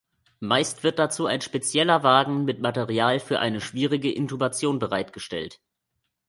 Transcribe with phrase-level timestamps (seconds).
[0.39, 5.61] Meist wird dazu ein spezieller Wagen mit Material für eine schwierige Intubation bereitgestellt.